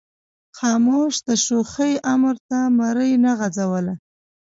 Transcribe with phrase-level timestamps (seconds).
[0.57, 3.93] خاموش د شوخۍ امر ته مرۍ نه غځوله.